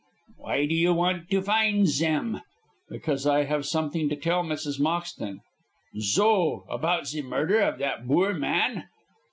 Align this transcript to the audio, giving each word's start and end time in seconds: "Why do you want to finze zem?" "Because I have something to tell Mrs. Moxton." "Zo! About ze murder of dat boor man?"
"Why 0.37 0.65
do 0.65 0.73
you 0.73 0.95
want 0.95 1.29
to 1.29 1.43
finze 1.43 1.95
zem?" 1.99 2.41
"Because 2.89 3.27
I 3.27 3.43
have 3.43 3.67
something 3.67 4.09
to 4.09 4.15
tell 4.15 4.43
Mrs. 4.43 4.79
Moxton." 4.79 5.41
"Zo! 5.99 6.65
About 6.67 7.07
ze 7.07 7.21
murder 7.21 7.59
of 7.59 7.77
dat 7.77 8.07
boor 8.07 8.33
man?" 8.33 8.85